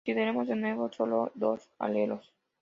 Consideremos 0.03 0.47
de 0.47 0.55
nuevo 0.55 0.91
solo 0.91 1.31
dos 1.35 1.69
alelos. 1.77 2.33